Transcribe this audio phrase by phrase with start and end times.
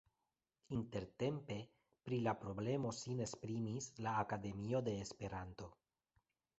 [0.77, 1.57] Intertempe
[2.09, 5.75] pri la problemo sin esprimis la Akademio de Esperanto.